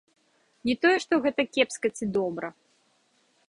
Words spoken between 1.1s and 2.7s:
гэта кепска ці добра.